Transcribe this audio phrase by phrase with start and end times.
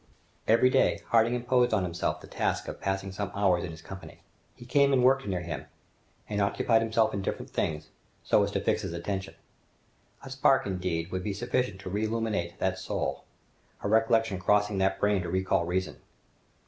[0.47, 4.23] Every day, Harding imposed on himself the task of passing some hours in his company.
[4.55, 5.65] He came and worked near him,
[6.27, 7.89] and occupied himself in different things,
[8.23, 9.35] so as to fix his attention.
[10.23, 13.25] A spark, indeed, would be sufficient to reillumine that soul,
[13.83, 15.97] a recollection crossing that brain to recall reason.